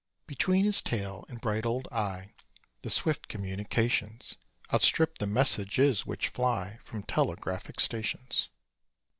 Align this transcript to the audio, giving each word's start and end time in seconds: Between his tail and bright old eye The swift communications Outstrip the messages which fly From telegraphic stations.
Between 0.25 0.65
his 0.65 0.81
tail 0.81 1.25
and 1.29 1.39
bright 1.39 1.63
old 1.63 1.87
eye 1.91 2.33
The 2.81 2.89
swift 2.89 3.27
communications 3.27 4.33
Outstrip 4.73 5.19
the 5.19 5.27
messages 5.27 6.07
which 6.07 6.29
fly 6.29 6.79
From 6.81 7.03
telegraphic 7.03 7.79
stations. 7.79 8.49